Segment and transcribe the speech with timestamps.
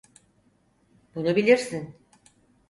[1.15, 1.95] Bunu bilirsin.